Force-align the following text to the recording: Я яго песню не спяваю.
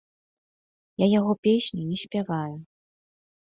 Я 1.05 1.09
яго 1.19 1.33
песню 1.49 1.81
не 1.91 1.97
спяваю. 2.07 2.55